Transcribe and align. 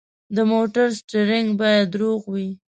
د 0.35 0.37
موټر 0.51 0.87
سټیرینګ 0.99 1.47
باید 1.61 1.89
روغ 2.01 2.21
وي. 2.33 2.49